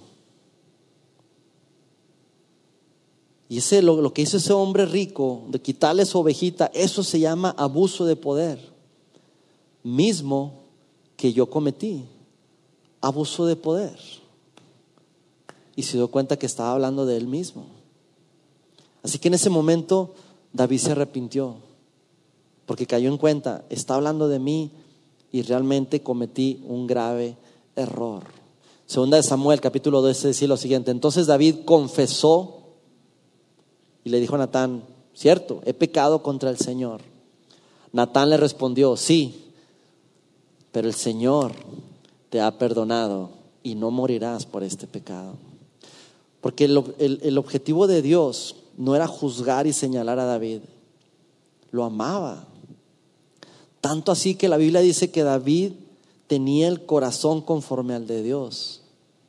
[3.48, 7.20] Y ese, lo, lo que hizo ese hombre rico, de quitarle su ovejita, eso se
[7.20, 8.60] llama abuso de poder.
[9.84, 10.64] Mismo
[11.16, 12.06] que yo cometí.
[13.02, 14.19] Abuso de poder
[15.80, 17.64] y se dio cuenta que estaba hablando de él mismo.
[19.02, 20.14] Así que en ese momento
[20.52, 21.56] David se arrepintió,
[22.66, 24.72] porque cayó en cuenta, está hablando de mí
[25.32, 27.38] y realmente cometí un grave
[27.78, 28.24] error.
[28.88, 30.92] Segunda de Samuel, capítulo 12, dice lo siguiente.
[30.92, 32.58] Entonces David confesó
[34.04, 37.00] y le dijo a Natán, cierto, he pecado contra el Señor.
[37.94, 39.54] Natán le respondió, sí,
[40.74, 41.54] pero el Señor
[42.30, 43.30] te ha perdonado
[43.64, 45.36] y no morirás por este pecado.
[46.42, 50.62] Porque el, objetivo de Dios no era juzgar y señalar a David,
[51.72, 52.48] lo amaba.
[53.82, 55.74] Tanto así que la Biblia dice que David
[56.28, 58.82] tenía el corazón conforme al de Dios.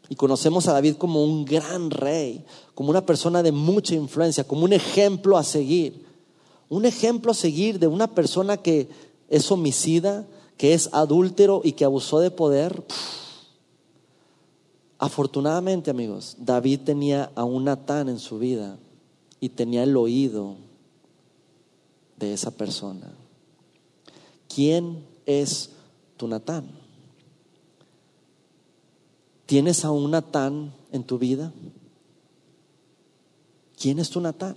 [0.09, 2.45] Y conocemos a David como un gran rey,
[2.75, 6.05] como una persona de mucha influencia, como un ejemplo a seguir.
[6.69, 8.89] Un ejemplo a seguir de una persona que
[9.29, 12.85] es homicida, que es adúltero y que abusó de poder.
[15.01, 18.77] Afortunadamente, amigos, David tenía a un Natán en su vida
[19.41, 20.57] y tenía el oído
[22.19, 23.11] de esa persona.
[24.55, 25.71] ¿Quién es
[26.19, 26.71] tu Natán?
[29.47, 31.51] ¿Tienes a un Natán en tu vida?
[33.81, 34.55] ¿Quién es tu Natán?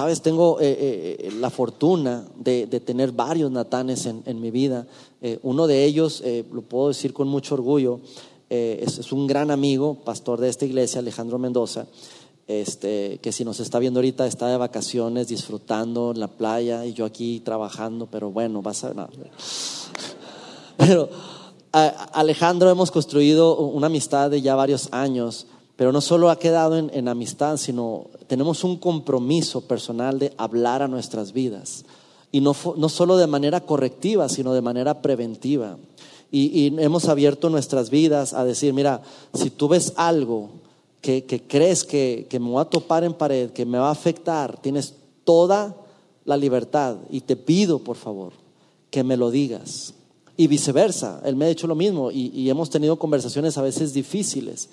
[0.00, 4.86] Sabes, tengo eh, eh, la fortuna de, tener varios Natanes en, mi vida.
[5.20, 8.00] Eh, uno de ellos, lo puedo decir con mucho orgullo,
[8.48, 11.86] es, es, un gran amigo, pastor de esta iglesia, Alejandro Mendoza,
[12.46, 16.94] este, que si nos está viendo ahorita está de vacaciones, disfrutando en la playa y
[16.94, 18.94] yo aquí trabajando, pero bueno, vas a...
[18.94, 19.06] No.
[20.78, 21.10] Pero
[21.72, 25.46] Alejandro hemos construido una amistad de ya varios años,
[25.80, 30.88] pero no solo ha quedado en, amistad, sino tenemos un compromiso personal de hablar a
[30.88, 31.86] nuestras vidas.
[32.30, 35.78] Y no, no solo de manera correctiva, sino de manera preventiva.
[36.30, 39.00] Y, y, hemos abierto nuestras vidas a decir, mira,
[39.32, 40.50] si tú ves algo
[41.00, 44.60] que, crees que, que, me va a topar en pared, que me va a afectar,
[44.60, 45.74] tienes toda
[46.26, 48.34] la libertad y te pido, por favor,
[48.90, 49.94] que me lo digas.
[50.36, 54.68] Y viceversa, él me ha hecho lo mismo y, hemos tenido conversaciones a veces difíciles,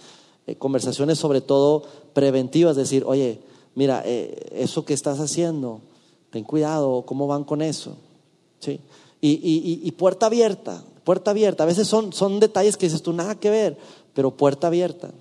[0.47, 1.83] eh, conversaciones sobre todo
[2.13, 3.41] preventivas, decir, oye,
[3.75, 5.81] mira, eh, eso que estás haciendo,
[6.29, 7.97] ten cuidado, ¿cómo van con eso?
[8.59, 8.79] ¿Sí?
[9.19, 11.63] Y, y, puerta abierta, puerta abierta.
[11.63, 13.77] A veces son, son detalles que dices tú, nada que ver,
[14.13, 15.11] pero puerta abierta.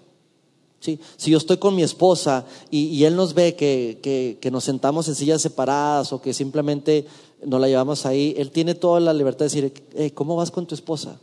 [0.79, 5.43] Si yo estoy con mi esposa y, él nos ve que, nos sentamos en sillas
[5.43, 7.07] separadas o que simplemente
[7.45, 10.75] nos la llevamos ahí, él tiene toda la libertad de decir, ¿cómo vas con tu
[10.75, 11.19] esposa?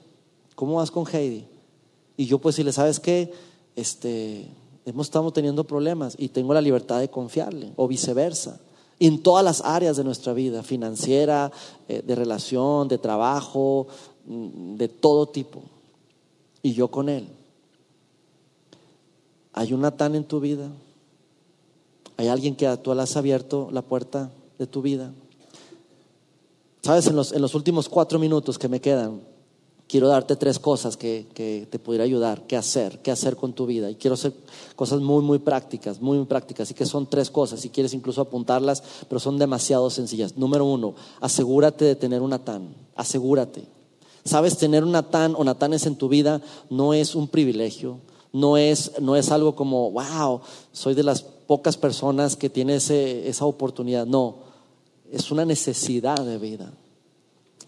[0.56, 1.46] ¿Cómo vas con Heidi?
[2.18, 3.32] Y yo pues si le sabes que
[3.76, 4.48] este,
[4.86, 8.60] hemos estado teniendo problemas y tengo la libertad de confiarle o viceversa.
[9.00, 11.52] en todas las áreas de nuestra vida, financiera,
[11.90, 13.88] eh, de relación, de trabajo,
[14.26, 15.64] mm, de todo tipo.
[16.62, 17.28] Y yo con él.
[19.52, 20.70] ¿Hay un Natán en tu vida?
[22.16, 25.12] ¿Hay alguien que tú le has abierto la puerta de tu vida?
[26.82, 29.22] Sabes, en los, en los últimos cuatro minutos que me quedan,
[29.94, 33.68] quiero darte tres cosas que, que, te pudiera ayudar, qué hacer, qué hacer con tu
[33.68, 33.92] vida.
[33.92, 34.34] Y quiero hacer
[34.76, 36.68] cosas muy, muy prácticas, muy, muy prácticas.
[36.68, 40.36] Así que son tres cosas, si quieres incluso apuntarlas, pero son demasiado sencillas.
[40.36, 43.66] Número uno, asegúrate de tener un Natán, asegúrate.
[44.26, 46.42] Sabes, tener un Natán o Natanes en tu vida
[46.72, 48.00] no es un privilegio,
[48.32, 50.42] no es, no es algo como, wow,
[50.72, 54.08] soy de las pocas personas que tiene esa oportunidad.
[54.08, 54.38] No,
[55.12, 56.74] es una necesidad de vida.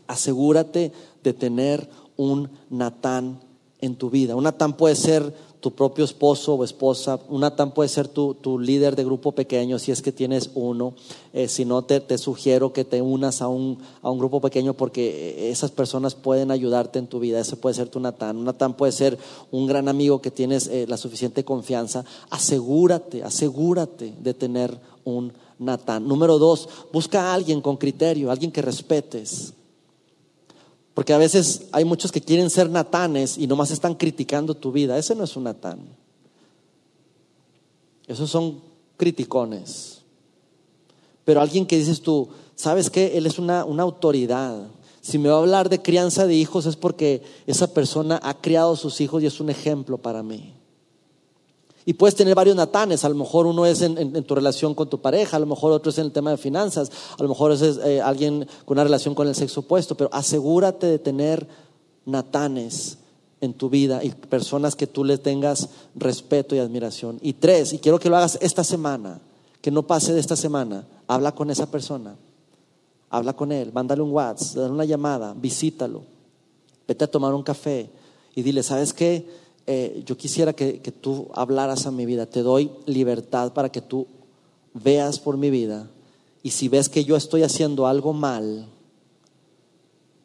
[0.08, 0.92] Asegúrate
[1.24, 3.39] de tener un Natán
[3.82, 4.36] en tu vida.
[4.36, 5.34] Un Natán puede ser
[5.66, 7.20] tu propio esposo o esposa.
[7.28, 10.93] Un Natán puede ser tu, líder de grupo pequeño si es que tienes uno.
[11.34, 14.76] Eh, si no, te, te, sugiero que te unas a un, a un grupo pequeño
[14.76, 17.39] porque esas personas pueden ayudarte en tu vida.
[17.39, 18.38] Ese puede ser tu Natán.
[18.38, 19.18] Un Natán puede ser
[19.49, 22.05] un gran amigo que tienes eh, la suficiente confianza.
[22.30, 26.07] Asegúrate, asegúrate de tener un Natán.
[26.07, 29.53] Número dos, busca a alguien con criterio, alguien que respetes.
[30.96, 34.98] Porque a veces hay muchos que quieren ser natanes y nomás están criticando tu vida.
[34.98, 35.80] Ese no es un natán.
[38.08, 38.62] Esos son
[38.96, 40.00] criticones.
[41.26, 43.18] Pero alguien que dices tú, ¿sabes qué?
[43.18, 44.68] Él es una, una autoridad.
[45.02, 48.72] Si me va a hablar de crianza de hijos es porque esa persona ha criado
[48.74, 50.55] a sus hijos y es un ejemplo para mí.
[51.86, 55.02] Y puedes tener varios natanes, a lo mejor uno es en, tu relación con tu
[55.02, 57.62] pareja, a lo mejor otro es en el tema de finanzas, a lo mejor es
[57.62, 61.48] eh, alguien con una relación con el sexo opuesto, pero asegúrate de tener
[62.06, 62.98] natanes
[63.40, 67.20] en tu vida y personas que tú le tengas respeto y admiración.
[67.22, 69.22] Y tres, y quiero que lo hagas esta semana,
[69.62, 72.16] que no pase de esta semana, habla con esa persona,
[73.12, 76.02] habla con él, mándale un WhatsApp, dale una llamada, visítalo,
[76.88, 77.90] vete a tomar un café
[78.34, 79.45] y dile, ¿sabes qué?
[79.68, 82.26] Eh, yo quisiera que, que tú hablaras a mi vida.
[82.26, 84.07] Te doy libertad para que tú
[84.74, 85.89] veas por mi vida.
[86.43, 88.68] Y si ves que yo estoy haciendo algo mal,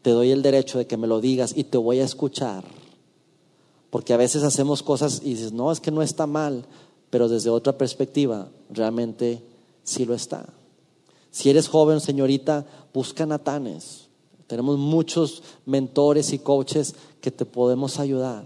[0.02, 2.64] te doy el derecho de que me lo digas y te voy a escuchar.
[3.90, 6.64] Porque a veces hacemos cosas y dices, no, es que no está mal,
[7.10, 9.42] pero desde otra perspectiva, realmente
[9.82, 10.46] sí lo está.
[11.30, 14.08] Si eres joven, señorita, busca natanes.
[14.46, 18.44] Tenemos muchos mentores y coaches que te podemos ayudar.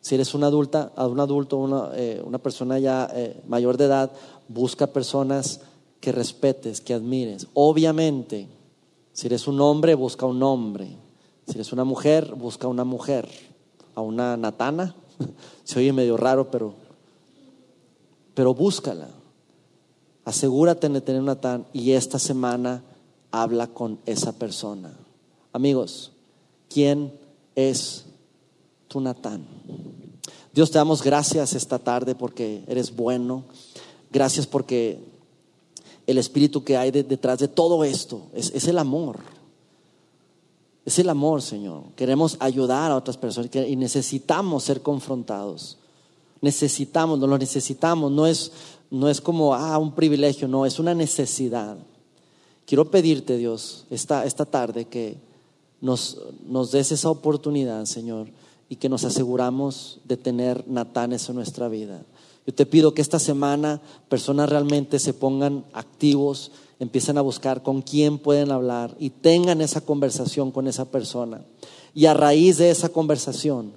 [0.00, 4.10] Si eres una adulta, un adulto, una, eh, una persona ya eh, mayor de edad,
[4.48, 5.60] busca personas
[6.00, 7.46] que respetes, que admires.
[7.52, 8.48] Obviamente,
[9.12, 10.88] si eres un hombre, busca un hombre.
[11.46, 13.28] Si eres una mujer, busca una mujer.
[13.94, 14.94] A una natana.
[15.64, 16.72] Se oye medio raro, pero,
[18.34, 19.08] pero búscala.
[20.24, 22.82] Asegúrate de tener una natán y esta semana
[23.30, 24.92] habla con esa persona.
[25.52, 26.12] Amigos,
[26.68, 27.12] ¿quién
[27.54, 28.06] es
[28.90, 29.46] tu Natán.
[30.52, 33.44] Dios te damos gracias esta tarde porque eres bueno.
[34.10, 34.98] Gracias porque
[36.08, 39.20] el espíritu que hay detrás de todo esto es, el amor.
[40.84, 41.84] Es el amor, Señor.
[41.94, 45.78] Queremos ayudar a otras personas y necesitamos ser confrontados.
[46.40, 48.10] Necesitamos, no lo necesitamos.
[48.10, 48.50] No es,
[48.90, 51.76] no es como ah, un privilegio, no, es una necesidad.
[52.66, 55.16] Quiero pedirte, Dios, esta, esta tarde que
[55.80, 56.18] nos,
[56.48, 58.26] nos des esa oportunidad, Señor,
[58.70, 62.02] y que nos aseguramos de tener Natanes en nuestra vida.
[62.46, 67.82] Yo te pido que esta semana personas realmente se pongan activos, empiecen a buscar con
[67.82, 71.42] quién pueden hablar y tengan esa conversación con esa persona.
[71.94, 73.72] Y a raíz de esa conversación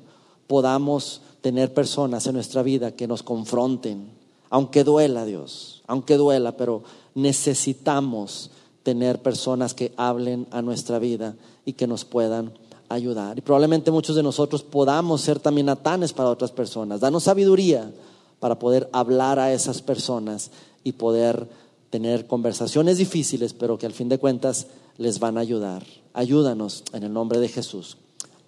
[0.45, 4.11] podamos tener personas en nuestra vida que nos confronten,
[4.51, 6.83] aunque duela Dios, aunque duela, pero
[7.15, 8.51] necesitamos
[8.83, 11.35] tener personas que hablen a nuestra vida
[11.65, 12.53] y que nos puedan
[12.89, 13.37] ayudar.
[13.37, 16.99] Y probablemente muchos de nosotros podamos ser también natanes para otras personas.
[16.99, 17.91] Danos sabiduría
[18.39, 20.51] para poder hablar a esas personas
[20.83, 21.47] y poder
[21.89, 24.67] tener conversaciones difíciles, pero que al fin de cuentas
[24.97, 25.83] les van a ayudar.
[26.13, 27.97] Ayúdanos en el nombre de Jesús.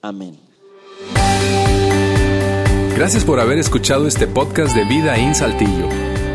[0.02, 0.38] Amén.
[2.96, 5.90] Gracias por haber escuchado este podcast de Vida en Saltillo.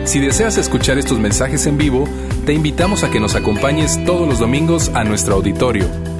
[0.05, 2.05] Si deseas escuchar estos mensajes en vivo,
[2.45, 6.20] te invitamos a que nos acompañes todos los domingos a nuestro auditorio.